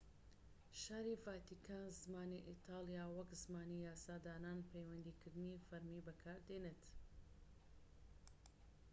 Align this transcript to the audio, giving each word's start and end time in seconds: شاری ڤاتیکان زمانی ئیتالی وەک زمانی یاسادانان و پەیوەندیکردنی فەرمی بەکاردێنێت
شاری 0.81 1.11
ڤاتیکان 1.25 1.83
زمانی 2.03 2.39
ئیتالی 2.51 2.95
وەک 3.17 3.29
زمانی 3.43 3.83
یاسادانان 3.89 4.57
و 4.59 4.67
پەیوەندیکردنی 4.71 5.61
فەرمی 5.67 6.05
بەکاردێنێت 6.07 6.81